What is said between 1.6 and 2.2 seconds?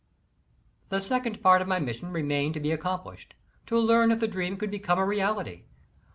of my mission